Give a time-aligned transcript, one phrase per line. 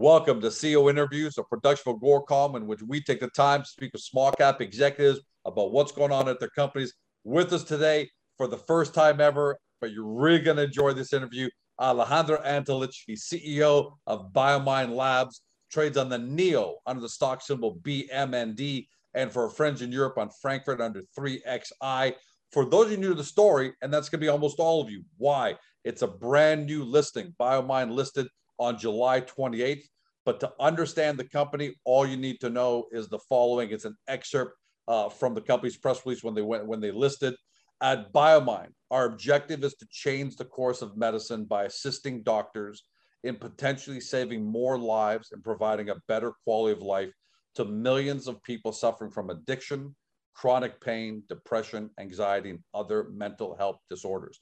[0.00, 3.68] Welcome to CEO Interviews, a production of Agoracom, in which we take the time to
[3.68, 6.94] speak with small cap executives about what's going on at their companies.
[7.24, 11.12] With us today, for the first time ever, but you're really going to enjoy this
[11.12, 11.48] interview,
[11.80, 12.94] Alejandro Antalich.
[13.08, 15.40] He's CEO of BioMind Labs,
[15.72, 20.16] trades on the NEO under the stock symbol BMND, and for our friends in Europe
[20.16, 22.14] on Frankfurt under 3XI.
[22.52, 24.80] For those of you new to the story, and that's going to be almost all
[24.80, 25.56] of you, why?
[25.82, 27.34] It's a brand new listing.
[27.40, 29.84] BioMind listed on July 28th.
[30.24, 33.70] But to understand the company, all you need to know is the following.
[33.70, 37.34] It's an excerpt uh, from the company's press release when they went when they listed.
[37.80, 42.82] At BioMind, our objective is to change the course of medicine by assisting doctors
[43.24, 47.12] in potentially saving more lives and providing a better quality of life
[47.54, 49.94] to millions of people suffering from addiction,
[50.34, 54.40] chronic pain, depression, anxiety, and other mental health disorders.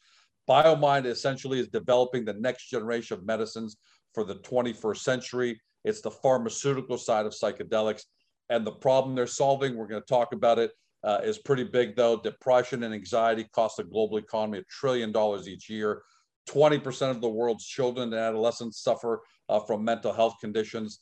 [0.49, 3.77] BioMind essentially is developing the next generation of medicines
[4.15, 5.61] for the 21st century.
[5.85, 8.03] It's the pharmaceutical side of psychedelics.
[8.49, 10.73] And the problem they're solving, we're going to talk about it,
[11.05, 12.17] uh, is pretty big, though.
[12.17, 16.03] Depression and anxiety cost the global economy a trillion dollars each year.
[16.49, 21.01] 20% of the world's children and adolescents suffer uh, from mental health conditions.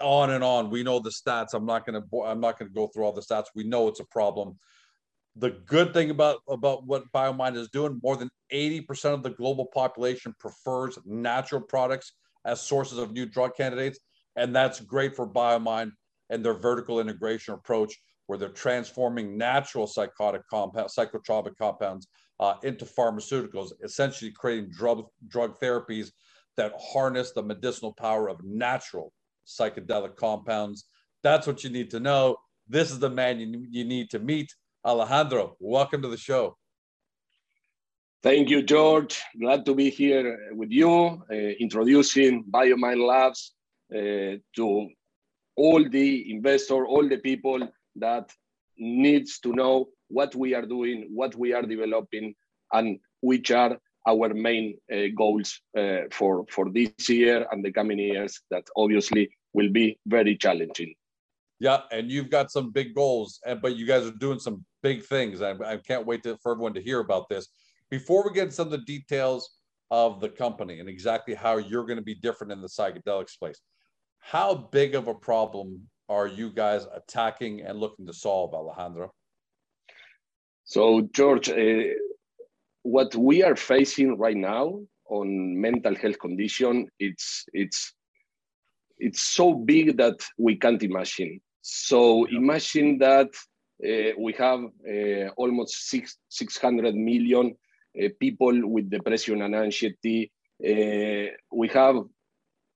[0.00, 0.70] On and on.
[0.70, 1.54] We know the stats.
[1.54, 2.22] I'm not going to.
[2.22, 3.46] I'm not going to go through all the stats.
[3.56, 4.56] We know it's a problem.
[5.34, 9.66] The good thing about about what BioMind is doing, more than 80% of the global
[9.66, 12.12] population prefers natural products
[12.48, 13.98] as sources of new drug candidates.
[14.36, 15.90] And that's great for BioMind
[16.30, 17.94] and their vertical integration approach,
[18.26, 22.08] where they're transforming natural psychotic compounds, psychotropic compounds
[22.40, 26.10] uh, into pharmaceuticals, essentially creating drug, drug therapies
[26.56, 29.12] that harness the medicinal power of natural
[29.46, 30.86] psychedelic compounds.
[31.22, 32.36] That's what you need to know.
[32.68, 34.54] This is the man you, you need to meet.
[34.84, 36.56] Alejandro, welcome to the show.
[38.20, 39.22] Thank you, George.
[39.40, 43.52] Glad to be here with you, uh, introducing BioMind Labs
[43.94, 44.88] uh, to
[45.56, 48.32] all the investor, all the people that
[48.76, 52.34] needs to know what we are doing, what we are developing,
[52.72, 58.00] and which are our main uh, goals uh, for, for this year and the coming
[58.00, 60.92] years that obviously will be very challenging.
[61.60, 65.40] Yeah, and you've got some big goals, but you guys are doing some big things.
[65.42, 67.48] I, I can't wait to, for everyone to hear about this.
[67.90, 69.50] Before we get into some of the details
[69.90, 73.60] of the company and exactly how you're going to be different in the psychedelic space,
[74.18, 79.12] how big of a problem are you guys attacking and looking to solve, Alejandro?
[80.64, 81.94] So, George, uh,
[82.82, 87.94] what we are facing right now on mental health condition, it's it's
[88.98, 91.40] it's so big that we can't imagine.
[91.62, 92.38] So yeah.
[92.38, 93.28] imagine that
[93.84, 97.54] uh, we have uh, almost six, 600 million
[98.20, 100.30] people with depression and anxiety.
[100.64, 101.96] Uh, we have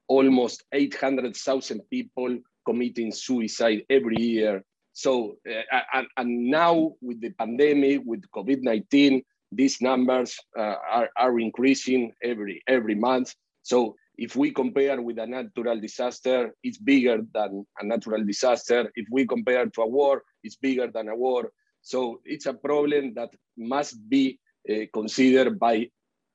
[0.08, 4.64] almost 800,000 people committing suicide every year.
[4.92, 11.40] So, uh, and, and, now with the pandemic, with COVID-19, these numbers uh, are, are
[11.40, 13.34] increasing every, every month.
[13.62, 18.90] So if we compare with a natural disaster, it's bigger than a natural disaster.
[18.94, 21.50] If we compare to a war, it's bigger than a war.
[21.80, 24.41] So it's a problem that must be uh,
[24.92, 25.88] considered by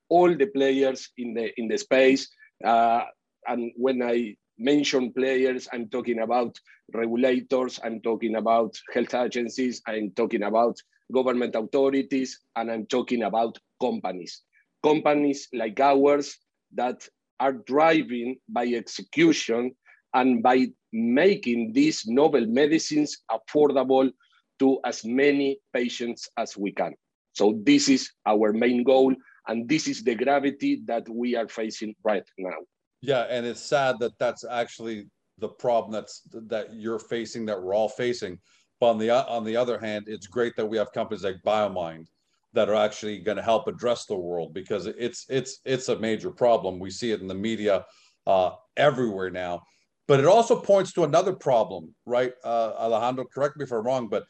[0.08, 2.28] all the players in the in the space.
[2.64, 3.02] Uh,
[3.46, 6.58] and when I mention players, I'm talking about
[6.92, 10.76] regulators, I'm talking about health agencies, I'm talking about
[11.12, 14.42] government authorities, and I'm talking about companies.
[14.82, 16.36] Companies like ours
[16.74, 17.08] that
[17.40, 19.74] are driving by execution
[20.14, 24.10] and by making these novel medicines affordable
[24.58, 26.94] to as many patients as we can.
[27.38, 29.14] So this is our main goal,
[29.46, 32.58] and this is the gravity that we are facing right now.
[33.00, 35.06] Yeah, and it's sad that that's actually
[35.38, 38.40] the problem that's that you're facing, that we're all facing.
[38.80, 42.06] But on the on the other hand, it's great that we have companies like BioMind
[42.54, 46.32] that are actually going to help address the world because it's it's it's a major
[46.32, 46.80] problem.
[46.80, 47.84] We see it in the media
[48.26, 49.62] uh, everywhere now.
[50.08, 53.26] But it also points to another problem, right, uh, Alejandro?
[53.26, 54.24] Correct me if I'm wrong, but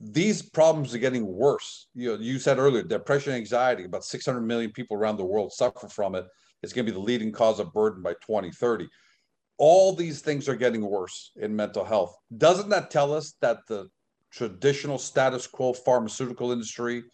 [0.00, 1.88] these problems are getting worse.
[1.94, 3.84] You know, you said earlier, depression, anxiety.
[3.84, 6.24] About 600 million people around the world suffer from it.
[6.62, 8.88] It's going to be the leading cause of burden by 2030.
[9.58, 12.16] All these things are getting worse in mental health.
[12.38, 13.88] Doesn't that tell us that the
[14.32, 17.04] traditional status quo pharmaceutical industry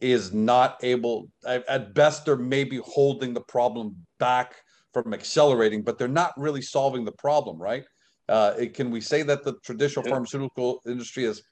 [0.00, 1.28] is not able?
[1.44, 4.54] At best, they're maybe holding the problem back
[4.92, 7.84] from accelerating, but they're not really solving the problem, right?
[8.28, 11.42] Uh, can we say that the traditional pharmaceutical industry is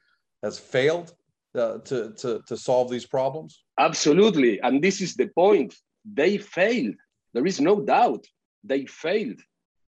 [0.42, 1.12] has failed
[1.54, 3.64] uh, to, to, to solve these problems?
[3.78, 4.60] Absolutely.
[4.60, 5.74] And this is the point.
[6.04, 6.94] They failed.
[7.34, 8.24] There is no doubt.
[8.64, 9.40] They failed.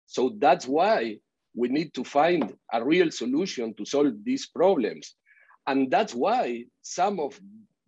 [0.07, 1.19] So that's why
[1.55, 5.15] we need to find a real solution to solve these problems.
[5.67, 7.39] And that's why some of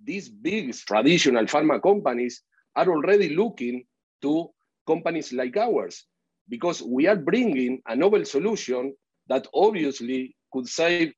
[0.03, 2.43] these big traditional pharma companies
[2.77, 3.85] are already looking
[4.23, 4.51] to
[4.87, 6.05] companies like ours
[6.49, 8.95] because we are bringing a novel solution
[9.29, 11.13] that obviously could save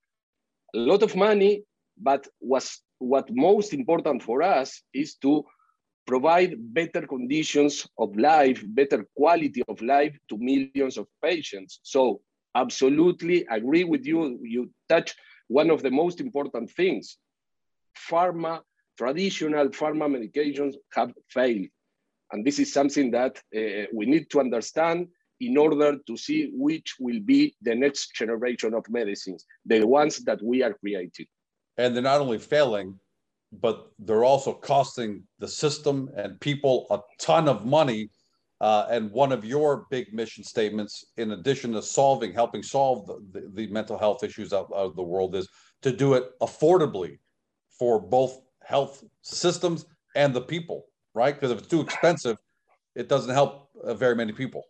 [0.74, 1.62] a lot of money,
[1.96, 5.44] but was what most important for us is to
[6.06, 11.80] provide better conditions of life, better quality of life to millions of patients.
[11.82, 12.20] So
[12.54, 14.38] absolutely agree with you.
[14.42, 15.14] You touch
[15.48, 17.16] one of the most important things.
[18.10, 18.60] Pharma,
[18.98, 21.66] traditional pharma medications have failed.
[22.32, 25.08] And this is something that uh, we need to understand
[25.46, 30.42] in order to see which will be the next generation of medicines, the ones that
[30.42, 31.26] we are creating.
[31.76, 32.98] And they're not only failing,
[33.52, 38.10] but they're also costing the system and people a ton of money.
[38.60, 43.16] Uh, and one of your big mission statements, in addition to solving, helping solve the,
[43.32, 45.48] the, the mental health issues out, out of the world, is
[45.82, 47.18] to do it affordably
[47.78, 51.34] for both health systems and the people, right?
[51.34, 52.38] Because if it's too expensive,
[52.94, 54.62] it doesn't help uh, very many people.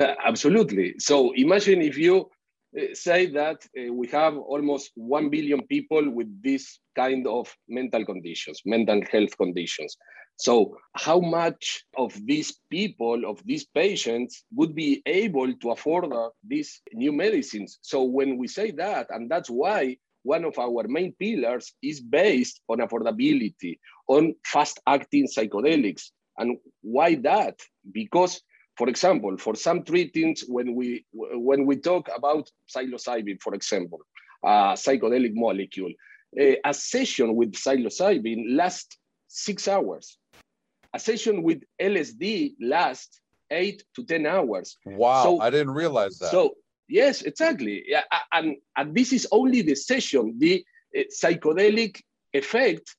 [0.00, 0.94] Uh, absolutely.
[0.98, 2.30] So imagine if you
[2.78, 8.04] uh, say that uh, we have almost 1 billion people with this kind of mental
[8.04, 9.96] conditions, mental health conditions.
[10.36, 16.10] So, how much of these people, of these patients, would be able to afford
[16.42, 17.78] these new medicines?
[17.82, 22.62] So, when we say that, and that's why one of our main pillars is based
[22.68, 23.78] on affordability,
[24.08, 26.10] on fast acting psychedelics.
[26.38, 27.60] And why that?
[27.92, 28.40] Because
[28.76, 34.00] for example, for some treatments, when we when we talk about psilocybin, for example,
[34.44, 35.92] a psychedelic molecule,
[36.38, 38.96] a session with psilocybin lasts
[39.28, 40.18] six hours.
[40.94, 43.20] A session with LSD lasts
[43.50, 44.76] eight to ten hours.
[44.86, 46.30] Wow, so, I didn't realize that.
[46.30, 46.54] So
[46.88, 50.64] yes, exactly, yeah, and and this is only the session, the
[50.96, 52.00] uh, psychedelic
[52.32, 52.96] effect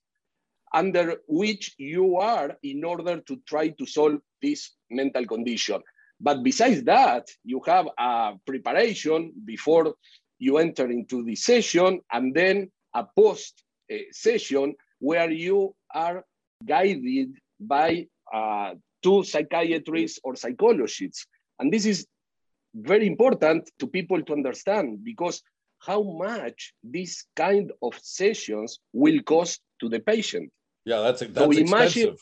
[0.73, 5.81] under which you are in order to try to solve this mental condition.
[6.19, 9.95] But besides that, you have a preparation before
[10.39, 16.23] you enter into the session and then a post uh, session where you are
[16.65, 21.27] guided by uh, two psychiatrists or psychologists.
[21.59, 22.07] And this is
[22.73, 25.41] very important to people to understand because
[25.79, 30.49] how much this kind of sessions will cost to the patient.
[30.85, 32.19] Yeah, that's, that's so imagine, expensive.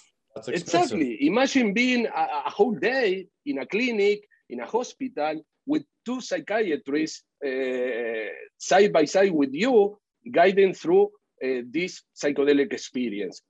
[0.47, 1.25] Exactly.
[1.25, 7.23] Imagine being a, a, whole day in a clinic, in a hospital, with two psychiatrists
[7.45, 9.97] uh, side by side with you,
[10.31, 11.05] guiding through
[11.43, 13.41] uh, this psychedelic experience.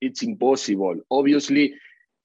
[0.00, 0.96] It's impossible.
[1.10, 1.74] Obviously,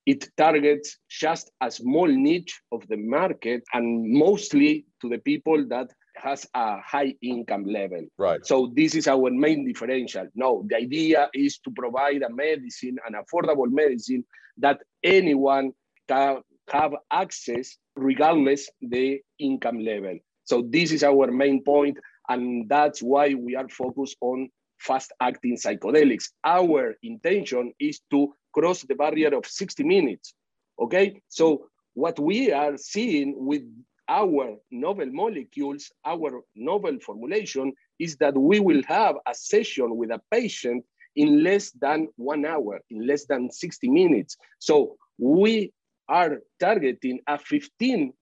[0.06, 5.92] it targets just a small niche of the market and mostly to the people that
[6.16, 8.06] has a high income level.
[8.18, 8.46] Right.
[8.46, 10.28] So this is our main differential.
[10.36, 14.26] No, the idea is to provide a medicine, an affordable medicine
[14.58, 15.72] that anyone
[16.08, 20.18] can have access regardless the income level.
[20.44, 21.98] So this is our main point,
[22.30, 24.50] and that's why we are focused on
[24.80, 26.30] fast-acting psychedelics.
[26.44, 30.34] Our intention is to cross the barrier of 60 minutes.
[30.80, 33.63] Okay, so what we are seeing with
[34.08, 40.22] our novel molecules, our novel formulation is that we will have a session with a
[40.32, 40.84] patient
[41.16, 44.38] in less than one hour, in less than 60 minutes.
[44.60, 45.72] So we
[46.08, 48.14] are targeting a 15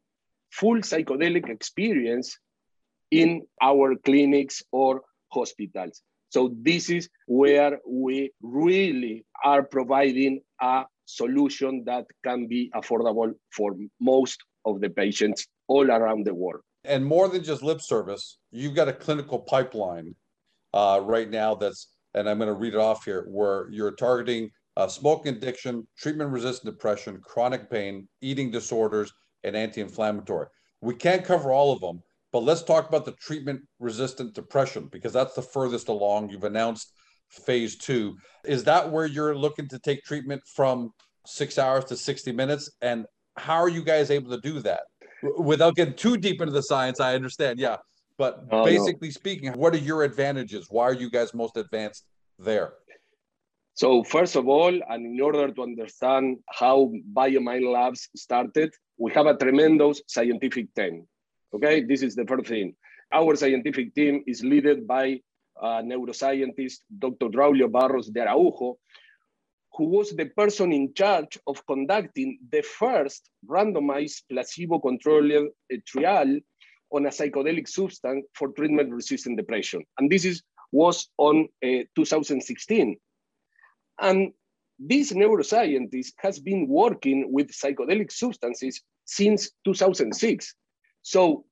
[0.52, 2.38] full psychedelic experience
[3.12, 6.02] in our clinics or hospitals.
[6.30, 13.76] So this is where we really are providing a solution that can be affordable for
[14.00, 16.62] most of the patients all around the world.
[16.84, 20.14] And more than just lip service, you've got a clinical pipeline
[20.74, 24.50] uh, right now that's, and I'm going to read it off here, where you're targeting
[24.78, 29.12] uh, smoking addiction, treatment resistant depression, chronic pain, eating disorders,
[29.44, 30.48] and anti inflammatory.
[30.82, 32.02] We can't cover all of them,
[32.32, 36.30] but let's talk about the treatment resistant depression because that's the furthest along.
[36.30, 36.92] You've announced
[37.30, 38.16] phase two.
[38.46, 40.92] Is that where you're looking to take treatment from
[41.26, 42.70] six hours to 60 minutes?
[42.82, 43.06] And
[43.38, 44.82] how are you guys able to do that?
[45.38, 47.60] Without getting too deep into the science, I understand.
[47.60, 47.78] Yeah.
[48.18, 49.12] But oh, basically no.
[49.12, 50.68] speaking, what are your advantages?
[50.70, 52.06] Why are you guys most advanced
[52.38, 52.74] there?
[53.76, 59.26] So, first of all, and in order to understand how BioMind Labs started, we have
[59.26, 61.08] a tremendous scientific team.
[61.54, 62.76] Okay, this is the first thing.
[63.12, 65.22] Our scientific team is led by
[65.60, 67.30] uh, neuroscientist Dr.
[67.30, 68.78] Draulio Barros de Araujo,
[69.76, 75.50] who was the person in charge of conducting the first randomized placebo-controlled
[75.86, 76.40] trial
[76.92, 79.84] on a psychedelic substance for treatment-resistant depression.
[79.98, 82.98] And this is, was on uh, 2016.
[84.00, 84.32] And
[84.80, 90.54] this neuroscientist has been working with psychedelic substances since 2006.
[91.02, 91.46] So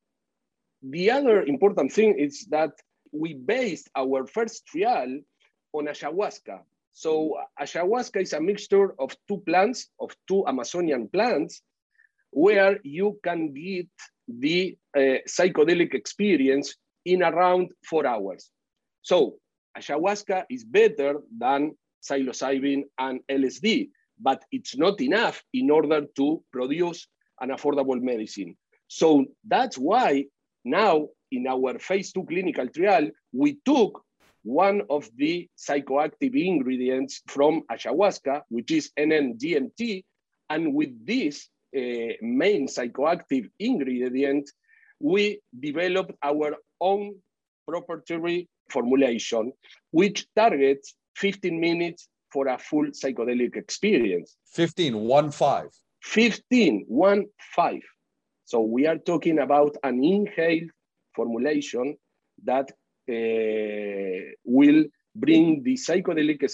[0.84, 2.72] the other important thing is that
[3.12, 5.20] we based our first trial
[5.74, 6.60] on ayahuasca.
[6.94, 11.62] So ayahuasca is a mixture of two plants, of two Amazonian plants,
[12.32, 13.88] where you can get
[14.28, 18.52] the uh, psychedelic experience in around four hours.
[19.02, 19.36] So
[19.78, 27.08] ayahuasca is better than psilocybin and LSD, but it's not enough in order to produce
[27.40, 28.56] an affordable medicine.
[28.88, 30.26] So that's why
[30.64, 34.04] now in our phase two clinical trial, we took
[34.44, 40.04] one of the psychoactive ingredients from ayahuasca, which is NN-DMT,
[40.50, 44.50] and with this uh, main psychoactive ingredient,
[45.00, 47.16] we developed our own
[47.68, 49.54] proprietary formulation,
[49.92, 54.38] which targets 15 minutes for a full psychedelic experience.
[54.54, 55.70] 15, one five.
[56.04, 57.82] 15, one five.
[58.46, 60.70] So we are talking about an inhaled
[61.16, 61.98] formulation
[62.44, 62.72] that
[63.08, 66.48] will bring the psychedelic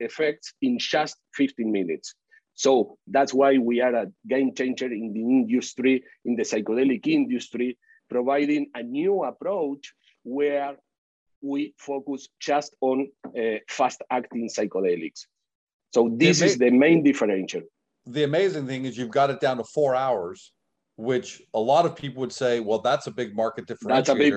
[0.00, 2.14] effects in just 15 minutes.
[2.54, 7.78] So that's why we are a game changer in the industry, in the psychedelic industry,
[8.08, 10.76] providing a new approach where
[11.42, 15.26] we focus just on uh, fast acting psychedelics.
[15.94, 17.62] So this is the main differential.
[18.06, 20.52] The amazing thing is you've got it down to four hours,
[20.96, 24.18] which a lot of people would say, well, that's a big market differentiator.
[24.18, 24.34] Big...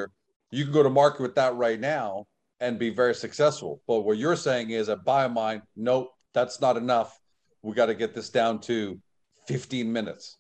[0.54, 2.26] You can go to market with that right now
[2.60, 3.82] and be very successful.
[3.88, 7.18] But what you're saying is at BioMind, nope, that's not enough.
[7.62, 9.00] We got to get this down to
[9.48, 10.38] 15 minutes.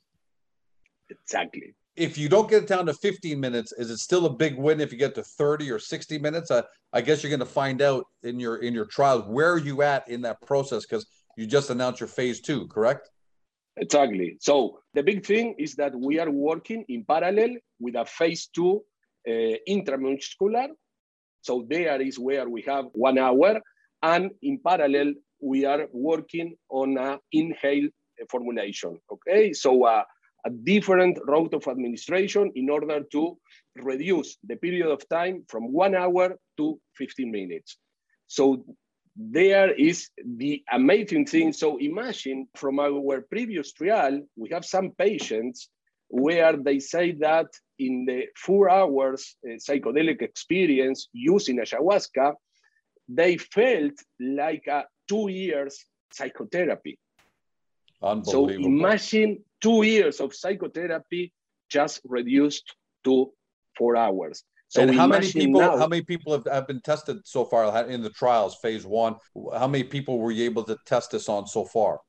[1.10, 4.58] Exactly if you don't get it down to 15 minutes, is it still a big
[4.58, 6.50] win if you get to 30 or 60 minutes?
[6.50, 9.60] I, I guess you're going to find out in your in your trials where are
[9.60, 11.06] you at in that process because
[11.38, 13.10] you just announced your phase two, correct?
[13.78, 14.38] Exactly.
[14.40, 18.84] So the big thing is that we are working in parallel with a phase two
[19.28, 20.70] intramuscular.
[21.42, 23.60] So there is where we have one hour,
[24.02, 27.92] and in parallel we are working on a inhaled
[28.30, 28.98] formulation.
[29.12, 29.86] Okay, so.
[29.86, 30.04] Uh,
[30.46, 33.38] a different route of administration in order to
[33.78, 37.78] reduce the period of time from one hour to 15 minutes.
[38.28, 38.66] So
[39.16, 41.54] there is the amazing thing.
[41.54, 45.70] So imagine from our previous trial, we have some patients
[46.14, 47.48] where they say that
[47.80, 52.36] in the four hours uh, psychedelic experience using ayahuasca,
[53.10, 57.00] they felt like a two years psychotherapy.
[58.24, 61.34] So imagine two years of psychotherapy
[61.68, 63.32] just reduced to
[63.76, 64.44] four hours.
[64.68, 65.62] So and how many people?
[65.62, 69.16] Now, how many people have, have been tested so far in the trials, phase one?
[69.62, 72.02] How many people were you able to test this on so far?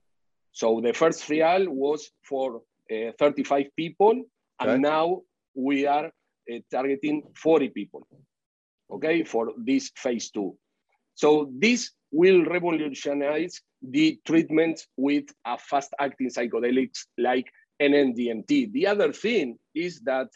[0.53, 2.61] So the first trial was for
[2.91, 4.11] 35 people,
[4.61, 4.73] okay.
[4.73, 5.23] and now
[5.55, 8.07] we are uh, targeting 40 people.
[8.91, 10.57] Okay, for this phase two.
[11.15, 17.47] So this will revolutionize the treatment with a fast-acting psychedelics like
[17.81, 18.73] NN-DMT.
[18.73, 20.29] The other thing is that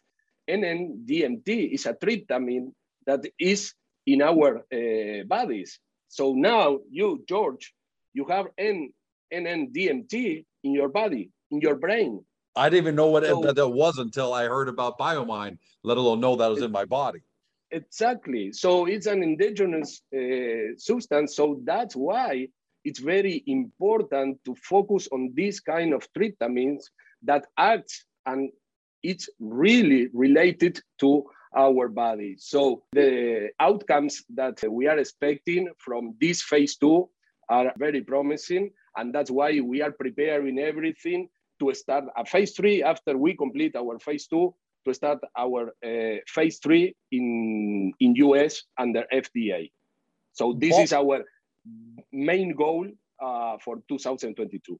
[0.48, 2.72] NN-DMT is a tryptamine
[3.06, 3.74] that is
[4.06, 5.78] in our uh, bodies.
[6.08, 7.74] So now you, George,
[8.14, 8.92] you have N-
[9.32, 12.24] NN-DMT in your body, in your brain.
[12.56, 16.20] I didn't even know what so, that was until I heard about BioMind, let alone
[16.20, 17.20] know that was in my body.
[17.70, 18.52] Exactly.
[18.52, 21.36] So it's an indigenous uh, substance.
[21.36, 22.48] So that's why
[22.84, 26.84] it's very important to focus on this kind of tryptamines
[27.22, 28.50] that acts and
[29.02, 31.24] it's really related to
[31.56, 32.36] our body.
[32.38, 37.08] So the outcomes that we are expecting from this phase two
[37.48, 38.70] are very promising.
[38.96, 41.28] And that's why we are preparing everything
[41.60, 44.54] to start a phase three after we complete our phase two
[44.86, 49.70] to start our uh, phase three in, in US under FDA.
[50.32, 51.24] So this is our
[52.12, 52.86] main goal
[53.20, 54.78] uh, for 2022.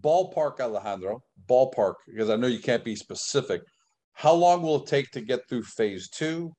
[0.00, 3.62] Ballpark, Alejandro, ballpark, because I know you can't be specific.
[4.14, 6.54] How long will it take to get through phase two?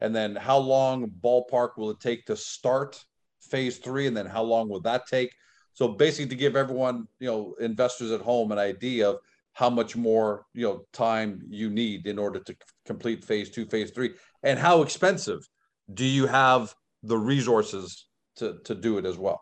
[0.00, 3.02] And then how long, ballpark, will it take to start
[3.40, 4.06] phase three?
[4.06, 5.32] And then how long will that take?
[5.80, 9.16] So basically, to give everyone, you know, investors at home an idea of
[9.54, 13.90] how much more, you know, time you need in order to complete phase two, phase
[13.90, 14.10] three,
[14.42, 15.40] and how expensive
[15.94, 19.40] do you have the resources to, to do it as well?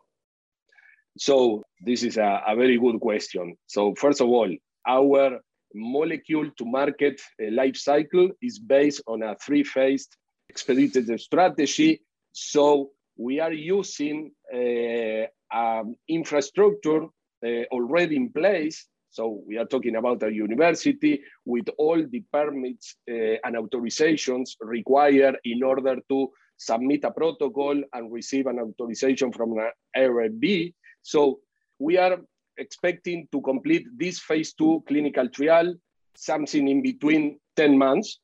[1.18, 3.56] So this is a, a very good question.
[3.66, 4.48] So first of all,
[4.86, 5.40] our
[5.74, 10.16] molecule to market uh, life cycle is based on a three-phased
[10.48, 12.00] expedited strategy.
[12.30, 17.04] So we are using um, infrastructure
[17.44, 18.86] uh, already in place.
[19.10, 25.36] So we are talking about a university with all the permits uh, and authorizations required
[25.44, 30.74] in order to submit a protocol and receive an authorization from an RFB.
[31.02, 31.40] So
[31.78, 32.18] we are
[32.58, 35.74] expecting to complete this phase two clinical trial,
[36.16, 38.18] something in between 10 months.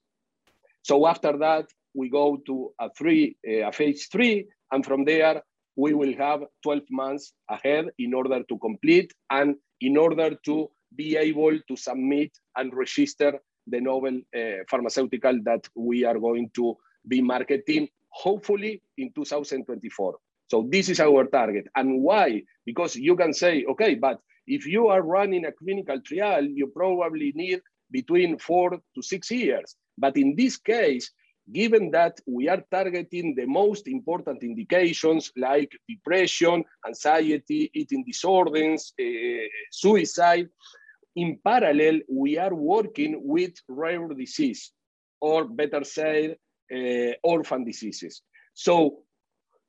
[0.83, 5.43] So after that, we go to a three, uh, a phase three, and from there,
[5.77, 11.17] we will have 12 months ahead in order to complete and in order to be
[11.17, 16.77] able to submit and register the novel uh, pharmaceutical that we are going to
[17.09, 20.17] be marketing, hopefully in 2024.
[20.49, 21.67] So this is our target.
[21.75, 22.43] And why?
[22.65, 27.33] Because you can say, okay, but if you are running a clinical trial, you probably
[27.35, 29.77] need between four to six years.
[29.97, 31.11] But in this case,
[31.53, 39.05] given that we are targeting the most important indications like depression, anxiety, eating disorders, uh,
[39.71, 40.49] suicide,
[41.17, 44.73] in parallel, we are working with rare disease,
[45.21, 46.37] or better said,
[46.75, 48.23] uh, orphan diseases.
[48.55, 49.03] So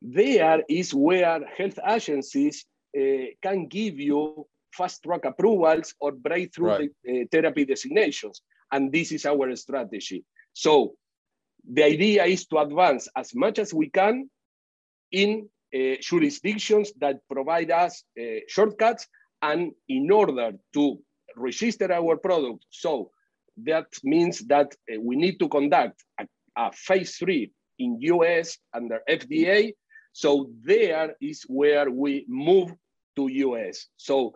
[0.02, 2.66] there is where health agencies
[2.98, 3.02] uh,
[3.42, 7.32] can give you fast track approvals or breakthrough right.
[7.32, 8.42] therapy designations.
[8.72, 10.26] And this is our strategy.
[10.54, 10.96] So
[11.72, 14.30] the idea is to advance as much as we can
[15.12, 19.08] in uh, jurisdictions that provide us uh, shortcuts
[19.42, 20.98] and in order to
[21.36, 22.66] register our product.
[22.70, 23.12] So
[23.64, 29.02] that means that uh, we need to conduct a, a phase three in US under
[29.10, 29.74] FDA.
[30.14, 32.74] So there is where we move
[33.16, 33.88] to US.
[33.98, 34.36] So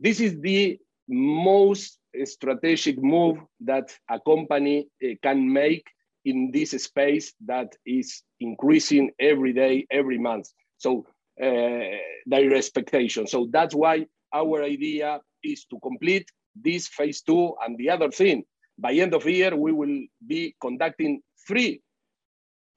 [0.00, 5.84] this is the most strategic move that a company uh, can make
[6.24, 10.48] in this space that is increasing every day, every month.
[10.78, 11.06] So
[11.42, 13.26] uh, their expectation.
[13.26, 18.44] So that's why our idea is to complete this phase two and the other thing.
[18.78, 21.80] By end of year, we will be conducting three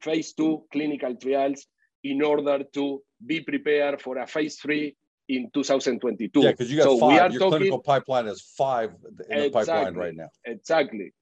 [0.01, 1.65] phase two clinical trials
[2.03, 4.95] in order to be prepared for a phase three
[5.27, 6.39] in 2022.
[6.39, 7.31] Yeah, because you got so five.
[7.31, 8.91] Your talking, clinical pipeline is five
[9.29, 10.29] in the pipeline right now.
[10.45, 11.13] Exactly.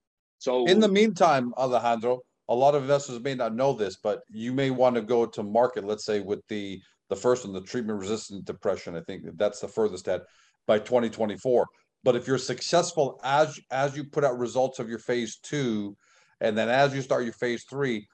[0.45, 4.53] So in the meantime, Alejandro, a lot of investors may not know this, but you
[4.53, 6.79] may want to go to market, let's say with the
[7.09, 8.95] the first one, the treatment resistant depression.
[8.95, 10.21] I think that's the furthest at
[10.67, 11.65] by 2024.
[12.03, 15.97] But if you're successful as as you put out results of your phase two,
[16.39, 18.07] and then as you start your phase three,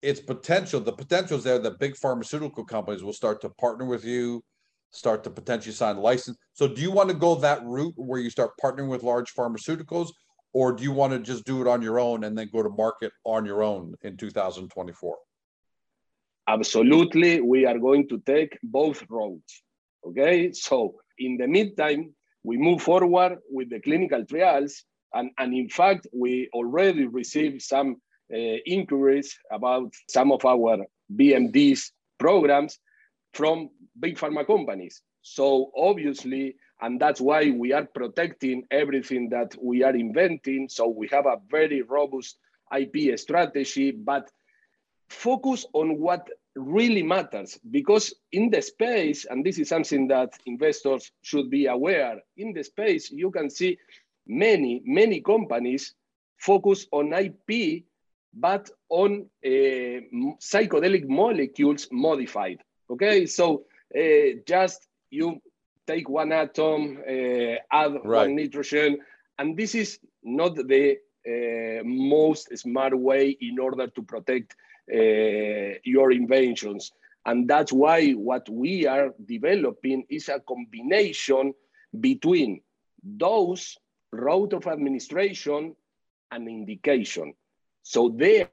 [0.00, 0.80] it's potential.
[0.80, 4.42] The potential is there that big pharmaceutical companies will start to partner with you,
[4.90, 6.38] start to potentially sign license.
[6.54, 10.12] So do you want to go that route where you start partnering with large pharmaceuticals,
[10.54, 12.70] or do you want to just do it on your own and then go to
[12.70, 15.16] market on your own in 2024?
[16.46, 19.62] Absolutely, we are going to take both roads.
[20.06, 22.14] Okay, so in the meantime,
[22.44, 27.96] we move forward with the clinical trials, and, and in fact, we already received some
[28.32, 28.36] uh,
[28.66, 32.78] inquiries about some of our BMDs programs
[33.32, 35.02] from big pharma companies.
[35.22, 40.68] So obviously, and that's why we are protecting everything that we are inventing.
[40.68, 42.38] So we have a very robust
[42.76, 44.30] IP strategy, but
[45.08, 51.10] focus on what really matters because in the space, and this is something that investors
[51.22, 53.78] should be aware, in the space, you can see
[54.26, 55.94] many, many companies
[56.38, 57.84] focus on IP,
[58.34, 62.58] but on uh, psychedelic molecules modified.
[62.90, 63.64] Okay, so
[63.96, 65.40] uh, just you
[65.86, 68.04] take one atom, uh, add right.
[68.04, 68.98] one nitrogen,
[69.38, 74.54] and this is not the uh, most smart way in order to protect
[74.92, 76.92] uh, your inventions.
[77.26, 81.54] And that's why what we are developing is a combination
[81.98, 82.60] between
[83.02, 83.76] those
[84.12, 85.74] route of administration
[86.30, 87.34] and indication.
[87.82, 88.50] So there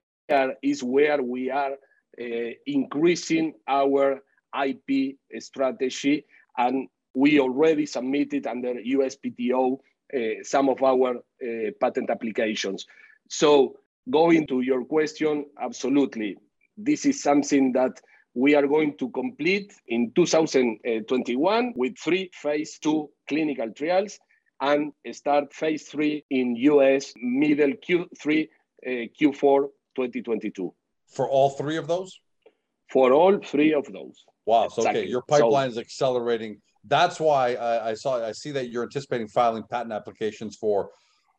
[0.61, 1.73] is where we are
[2.19, 4.21] uh, increasing our
[4.65, 6.25] IP strategy
[6.57, 9.79] and we already submitted under USPTO
[10.13, 12.85] uh, some of our uh, patent applications.
[13.29, 13.77] So
[14.09, 16.37] going to your question, absolutely.
[16.77, 18.01] This is something that
[18.33, 24.19] we are going to complete in 2021 with three phase two clinical trials
[24.61, 28.47] and start phase three in US middle Q3,
[28.85, 30.73] uh, Q4 2022.
[31.07, 32.19] For all three of those?
[32.89, 34.23] For all three of those.
[34.45, 34.67] Wow.
[34.69, 35.01] So, exactly.
[35.01, 38.83] okay, your pipeline so, is accelerating that's why I, I, saw I see that you're
[38.83, 40.89] anticipating filing patent applications for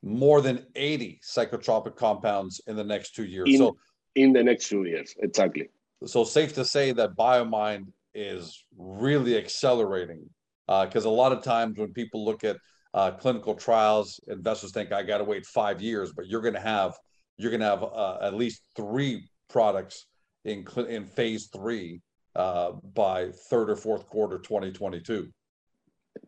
[0.03, 3.49] more than 80 psychotropic compounds in the next two years.
[3.49, 3.77] In, so
[4.15, 5.69] in the next two years, exactly.
[6.07, 10.29] So safe to say that BioMind is really accelerating
[10.67, 12.57] because uh, a lot of times when people look at
[12.95, 16.61] uh, clinical trials, investors think I got to wait five years, but you're going to
[16.61, 16.95] have
[17.39, 20.07] you're going to have uh, at least three products
[20.45, 22.01] in in phase three
[22.35, 25.29] uh, by third or fourth quarter 2022.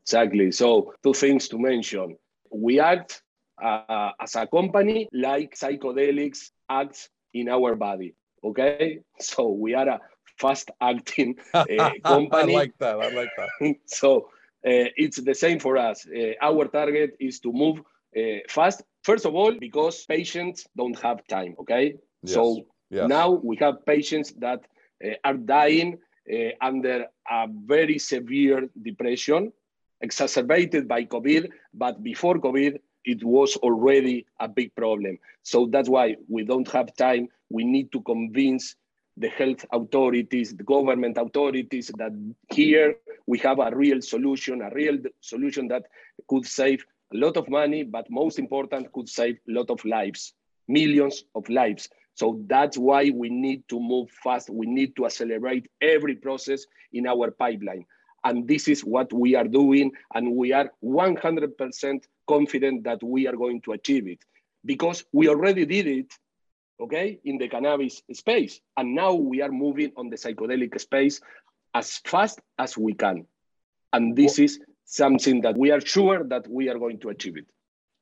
[0.03, 0.51] Exactly.
[0.53, 2.17] So two things to mention:
[2.51, 3.23] we act
[3.63, 8.15] uh, as a company like psychedelics acts in our body.
[8.43, 10.01] Okay, so we are a
[10.39, 11.65] fast acting uh,
[12.05, 12.55] company.
[12.55, 13.01] I like that.
[13.01, 13.77] I like that.
[13.87, 14.29] so
[14.67, 16.07] uh, it's the same for us.
[16.07, 17.81] Uh, our target is to move
[18.17, 18.83] uh, fast.
[19.03, 21.55] First of all, because patients don't have time.
[21.61, 22.35] Okay, yes.
[22.35, 23.09] so yes.
[23.09, 24.61] now we have patients that
[25.25, 25.99] are dying
[26.33, 29.53] uh, under a very severe depression,
[30.01, 31.51] exacerbated by COVID.
[31.73, 35.19] But before COVID, it was already a big problem.
[35.43, 37.29] So that's why we don't have time.
[37.51, 38.77] We need to convince
[39.17, 42.13] the health authorities, the government authorities that
[42.51, 45.85] here we have a real solution, a real solution that
[46.29, 50.35] could save a lot of money, but most important, could save a lot of lives,
[50.67, 51.89] millions of lives.
[52.15, 54.51] So that's why we need to move fast.
[54.51, 57.87] We need to accelerate every process in our pipeline.
[58.25, 59.93] And this is what we are doing.
[60.15, 64.25] And we are 100% confident that we are going to achieve it
[64.65, 66.13] because we already did it
[66.81, 68.61] okay, in the cannabis space.
[68.77, 71.21] And now we are moving on the psychedelic space
[71.75, 73.27] as fast as we can.
[73.93, 77.47] And this is something that we are sure that we are going to achieve it.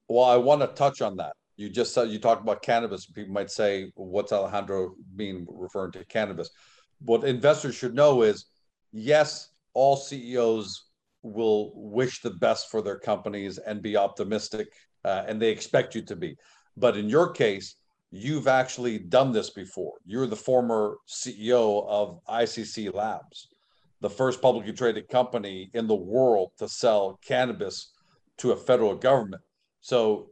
[0.08, 1.34] Well, I want to touch on that.
[1.56, 3.06] You just said you talked about cannabis.
[3.06, 6.50] People might say, what's Alejandro mean referring to cannabis?
[7.00, 8.46] What investors should know is
[8.92, 10.88] yes, all CEOs
[11.22, 14.68] will wish the best for their companies and be optimistic,
[15.04, 16.36] uh, and they expect you to be.
[16.76, 17.76] But in your case,
[18.10, 19.94] you've actually done this before.
[20.04, 23.48] You're the former CEO of ICC Labs,
[24.00, 27.92] the first publicly traded company in the world to sell cannabis
[28.38, 29.42] to a federal government.
[29.80, 30.30] So,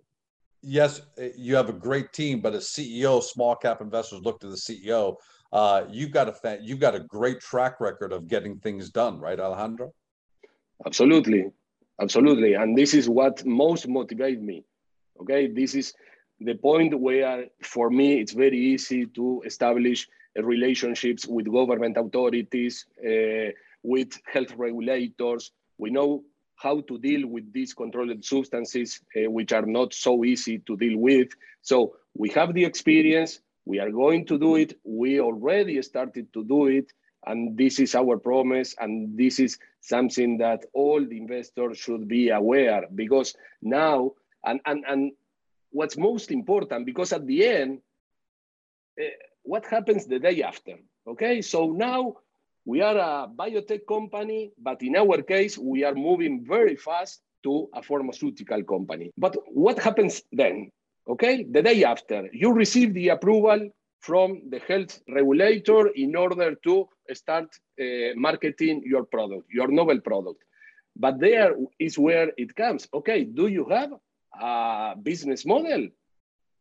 [0.63, 1.01] yes,
[1.37, 5.17] you have a great team, but as CEO, small cap investors look to the CEO.
[5.53, 9.41] Uh, you've got a you've got a great track record of getting things done, right,
[9.41, 9.93] Alejandro?
[10.87, 11.51] Absolutely,
[12.01, 14.65] absolutely, and this is what most motivates me.
[15.21, 15.93] Okay, this is
[16.41, 23.51] the point where, for me, it's very easy to establish relationships with government authorities, uh,
[23.83, 25.53] with health regulators.
[25.79, 26.23] We know
[26.61, 30.99] how to deal with these controlled substances, uh, which are not so easy to deal
[30.99, 31.29] with.
[31.63, 33.41] So we have the experience.
[33.65, 34.79] We are going to do it.
[34.85, 36.93] We already started to do it.
[37.27, 38.75] And this is our promise.
[38.79, 44.13] And this is something that all the investors should be aware because now,
[44.45, 45.13] and, and, and
[45.71, 47.81] what's most important because at the end,
[49.01, 49.05] uh,
[49.43, 50.77] what happens the day after?
[51.07, 52.17] Okay, so now
[52.71, 57.69] we are a biotech company, but in our case, we are moving very fast to
[57.75, 59.11] a pharmaceutical company.
[59.19, 60.71] But what happens then?
[61.09, 63.61] Okay, the day after, you receive the approval
[63.99, 67.49] from the health regulator in order to start
[67.81, 70.41] uh, marketing your product, your novel product.
[70.95, 72.87] But there is where it comes.
[72.95, 73.91] Okay, do you have
[74.41, 75.89] a business model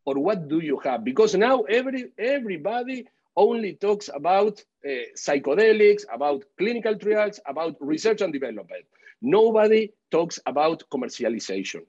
[0.05, 6.43] or what do you have because now every everybody only talks about uh, psychedelics about
[6.57, 8.85] clinical trials about research and development.
[9.21, 11.81] Nobody talks about commercialization.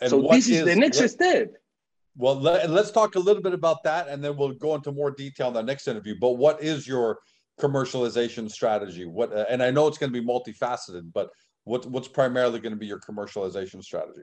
[0.00, 1.52] And so this is, is, the next what, step.
[2.16, 5.10] Well let, us talk a little bit about that and then we'll go into more
[5.10, 6.14] detail in the next interview.
[6.20, 7.18] But what is your
[7.60, 9.04] commercialization strategy?
[9.04, 11.30] What uh, and i know it's going to be multifaceted but
[11.64, 14.22] what, what's primarily going to be your commercialization strategy?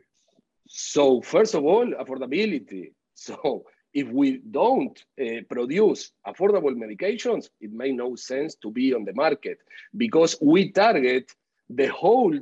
[0.68, 2.92] So first of all, affordability.
[3.20, 3.66] So
[4.02, 9.14] if we don't uh, produce affordable medications, it may no sense to be on the
[9.14, 9.58] market
[10.04, 11.32] because we target
[11.72, 12.38] the whole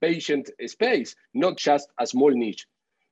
[0.00, 2.64] patient space, not just a small niche.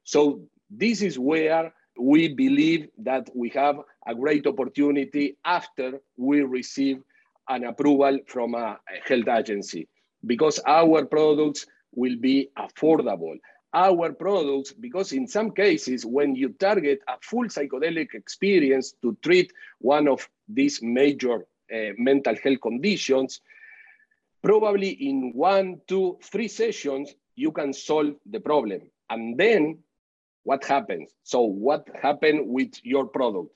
[0.05, 7.03] So this is where we believe that we have a great opportunity after we receive
[7.49, 9.89] an approval from a health agency
[10.25, 13.39] because our products will be affordable
[13.75, 19.53] our products because in some cases when you target a full psychedelic experience to treat
[19.79, 23.41] one of these major uh, mental health conditions
[24.43, 28.81] probably in one two three sessions you can solve the problem.
[29.09, 29.79] And then
[30.43, 31.11] what happens?
[31.23, 33.51] So what happened with your product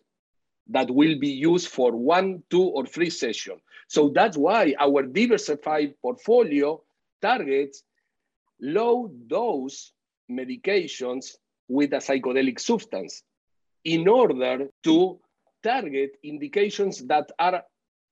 [0.69, 3.61] that will be used for one two or three sessions?
[3.89, 6.83] So that's why our diversified portfolio
[7.21, 7.83] targets
[8.61, 9.93] low dose
[10.37, 11.37] medications
[11.69, 13.23] with a psychedelic substance
[13.85, 15.19] in order to
[15.63, 17.63] target indications that are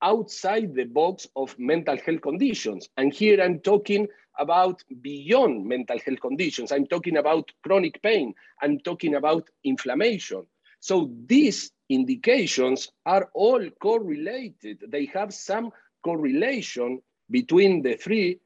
[0.03, 2.89] outside the box of mental health conditions.
[2.97, 6.73] And here I'm talking about beyond mental health conditions.
[6.73, 8.35] I'm talking about chronic pain.
[8.63, 10.47] I'm talking about inflammation.
[10.81, 14.85] So these indications are all correlated.
[14.89, 15.71] They have some
[16.03, 18.39] correlation between the three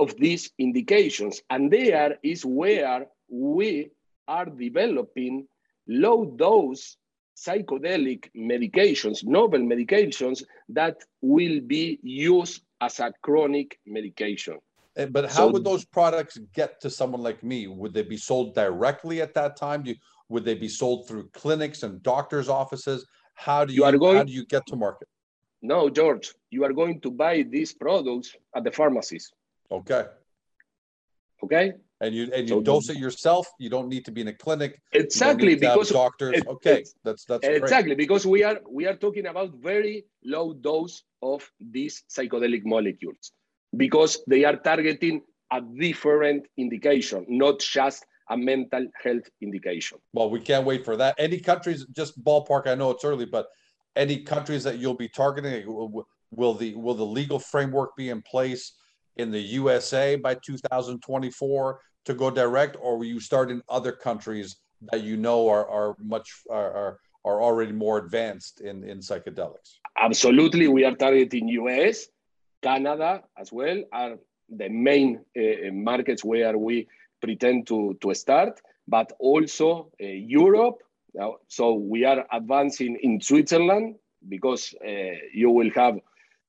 [0.00, 1.42] of these indications.
[1.50, 3.90] And there is where we
[4.26, 5.46] are developing
[5.86, 6.96] low dose
[7.36, 14.58] psychedelic medications, novel medications that will be used as a chronic medication.
[14.96, 17.66] Eh, but how so, would those products get to someone like me?
[17.66, 19.82] Would they be sold directly at that time?
[19.82, 19.96] Do you,
[20.28, 23.06] would they be sold through clinics and doctors' offices?
[23.34, 25.08] How do you, you are going, how do you get to market?
[25.62, 29.30] No, George, you are going to buy these products at the pharmacies.
[29.70, 30.04] Okay.
[31.44, 33.46] Okay and you and you so, dose it yourself.
[33.58, 34.80] You don't need to be in a clinic.
[34.92, 36.38] Exactly because doctors.
[36.38, 37.98] It, okay, that's that's exactly great.
[37.98, 43.32] because we are we are talking about very low dose of these psychedelic molecules
[43.76, 49.98] because they are targeting a different indication, not just a mental health indication.
[50.12, 51.16] Well, we can't wait for that.
[51.18, 52.66] Any countries, just ballpark.
[52.66, 53.46] I know it's early, but
[53.96, 58.72] any countries that you'll be targeting, will the will the legal framework be in place
[59.16, 61.80] in the USA by 2024?
[62.04, 64.56] to go direct, or will you start in other countries
[64.90, 69.78] that you know are, are much are, are, are already more advanced in, in psychedelics?
[69.96, 72.06] Absolutely, we are targeting US,
[72.62, 74.16] Canada as well are
[74.48, 76.88] the main uh, markets where we
[77.20, 80.78] pretend to, to start, but also uh, Europe.
[81.48, 83.96] So we are advancing in Switzerland
[84.28, 85.98] because uh, you will have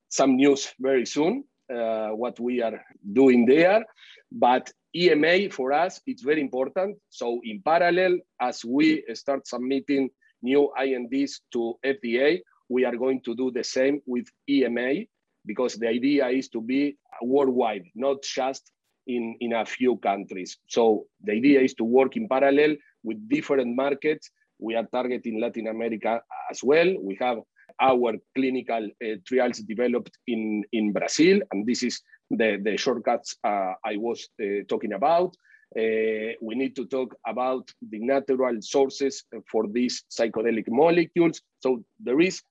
[0.10, 3.86] some news very soon, Uh, what we are doing there.
[4.30, 6.98] But EMA for us, it's very important.
[7.10, 10.10] So in parallel, as we start submitting
[10.42, 15.06] new INDs to FDA, we are going to do the same with EMA
[15.46, 18.70] because the idea is to be worldwide, not just
[19.08, 20.58] in, in a few countries.
[20.68, 24.30] So the idea is to work in parallel with different markets.
[24.60, 26.94] We are targeting Latin America as well.
[27.00, 27.38] We have
[27.82, 33.74] our clinical uh, trials developed in, in Brazil, and this is the, the shortcuts uh,
[33.84, 35.36] I was uh, talking about.
[35.76, 41.42] Uh, we need to talk about the natural sources for these psychedelic molecules.
[41.60, 42.42] So there is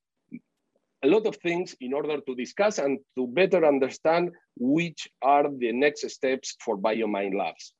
[1.03, 5.73] a lot of things in order to discuss and to better understand which are the
[5.73, 7.73] next steps for BioMind Labs.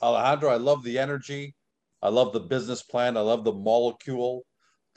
[0.00, 1.54] Alejandro, I love the energy.
[2.00, 3.16] I love the business plan.
[3.16, 4.44] I love the molecule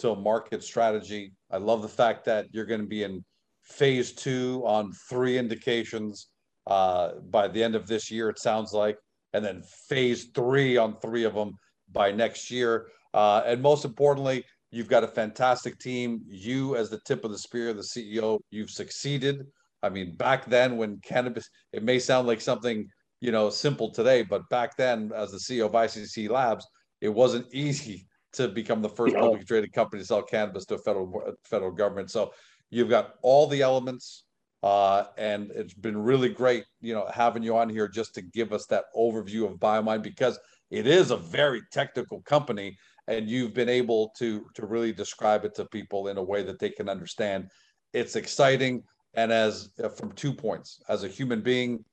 [0.02, 1.34] to market strategy.
[1.52, 3.24] I love the fact that you're going to be in
[3.64, 6.28] phase two on three indications
[6.68, 8.98] uh, by the end of this year, it sounds like,
[9.34, 11.54] and then phase three on three of them
[11.92, 12.88] by next year.
[13.14, 16.22] Uh, and most importantly, you've got a fantastic team.
[16.28, 19.46] You, as the tip of the spear, the CEO, you've succeeded.
[19.84, 22.88] I mean, back then when cannabis, it may sound like something
[23.20, 26.66] you know simple today, but back then, as the CEO of ICC Labs,
[27.02, 30.78] it wasn't easy to become the first publicly traded company to sell cannabis to a
[30.78, 32.12] federal federal government.
[32.12, 32.34] So
[32.70, 34.24] you've got all the elements
[34.64, 38.54] uh, and it's been really great, you know, having you on here just to give
[38.54, 40.40] us that overview of BioMind because
[40.70, 45.56] it is a very technical company, and you've been able to to really describe it
[45.56, 47.50] to people in a way that they can understand.
[47.94, 48.84] It's exciting,
[49.16, 51.84] and as uh, from two points, as a human being,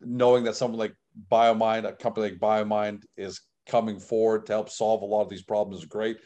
[0.00, 0.94] knowing that someone like
[1.32, 5.42] BioMind, a company like BioMind, is coming forward to help solve a lot of these
[5.52, 6.18] problems is great.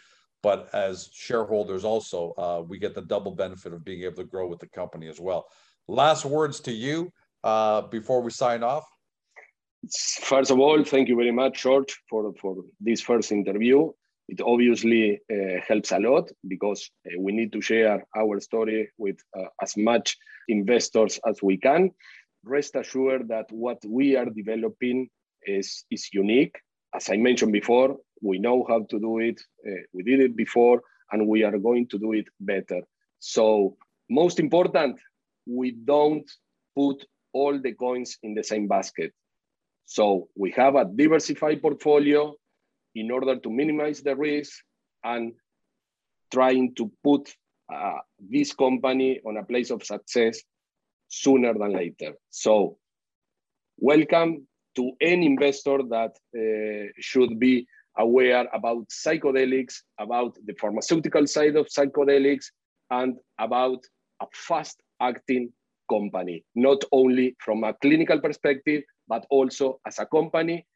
[0.43, 4.47] But as shareholders, also, uh, we get the double benefit of being able to grow
[4.47, 5.47] with the company as well.
[5.89, 7.11] Last words to you
[7.43, 8.87] uh, before we sign off.
[10.33, 13.91] First of all, thank you very much, George, for, for this first interview.
[14.29, 19.19] It obviously uh, helps a lot because uh, we need to share our story with
[19.39, 20.17] uh, as much
[20.49, 21.91] investors as we can.
[22.45, 25.09] Rest assured that what we are developing
[25.47, 26.57] is, is unique.
[26.95, 29.41] As I mentioned before, we know how to do it.
[29.67, 30.81] Uh, we did it before,
[31.11, 32.83] and we are going to do it better.
[33.19, 33.77] So,
[34.09, 35.01] most important,
[35.47, 36.31] we don't
[36.77, 39.13] put all the coins in the same basket.
[39.87, 42.35] So we have a diversified portfolio
[42.95, 44.63] in order to minimize the risk
[45.03, 45.35] and
[46.33, 47.35] trying to put
[47.73, 50.41] uh, this company on a place of success
[51.09, 52.15] sooner than later.
[52.31, 52.79] So
[53.79, 54.47] welcome
[54.77, 61.67] to any investor that uh, should be aware about psychedelics, about the pharmaceutical side of
[61.69, 62.47] psychedelics,
[62.91, 63.79] and about
[64.21, 65.53] a fast acting
[65.89, 70.67] company, not only from a clinical perspective, but also as a company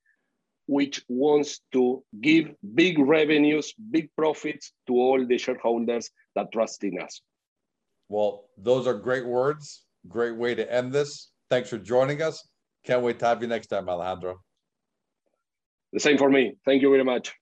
[0.66, 7.00] which wants to give big revenues, big profits to all the shareholders that trust in
[7.00, 7.22] us.
[8.10, 9.84] Well, those are great words.
[10.08, 11.30] Great way to end this.
[11.48, 12.46] Thanks for joining us.
[12.84, 14.40] Can't wait to have you next time, Alejandro.
[15.92, 16.54] The same for me.
[16.64, 17.34] Thank you very much.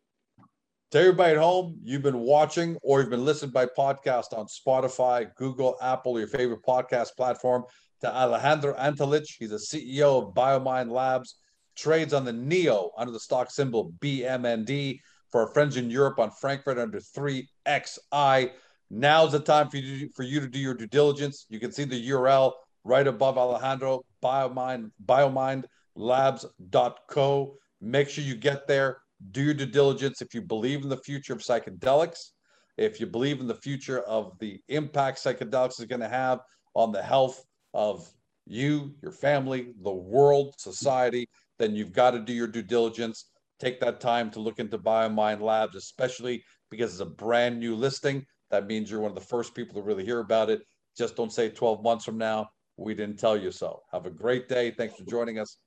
[0.92, 5.35] To everybody at home, you've been watching or you've been listening by podcast on Spotify,
[5.35, 7.64] Google, Apple, your favorite podcast platform.
[8.03, 11.37] To Alejandro Antalich, he's a CEO of BioMind Labs,
[11.77, 15.01] trades on the NEO under the stock symbol BMND.
[15.33, 18.53] For our friends in Europe on Frankfurt under 3XI.
[18.90, 21.46] Now's the time for you, to, for you to do your due diligence.
[21.49, 22.53] You can see the URL
[22.87, 27.59] right above Alejandro, BioMind, biomindlabs.co.
[27.81, 31.33] Make sure you get there do your due diligence if you believe in the future
[31.33, 32.31] of psychedelics,
[32.77, 36.40] if you believe in the future of the impact psychedelics is going to have
[36.75, 38.09] on the health of
[38.46, 43.31] you, your family, the world, society, then you've got to do your due diligence.
[43.59, 48.25] Take that time to look into BioMind Labs, especially because it's a brand new listing.
[48.51, 50.62] That means you're one of the first people to really hear about it.
[50.96, 53.82] Just don't say 12 months from now, we didn't tell you so.
[53.92, 54.70] Have a great day.
[54.70, 55.58] Thanks for joining us.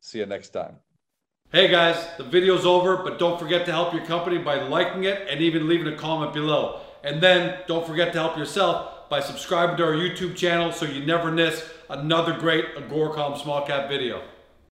[0.00, 0.76] See you next time.
[1.52, 5.28] Hey guys, the video's over, but don't forget to help your company by liking it
[5.30, 6.80] and even leaving a comment below.
[7.04, 11.06] And then don't forget to help yourself by subscribing to our YouTube channel so you
[11.06, 14.22] never miss another great Agoracom small cap video.